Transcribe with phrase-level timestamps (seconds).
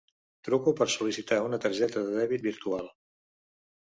[0.47, 2.93] Truco per sol·licitar una tarja de dèbit virtual.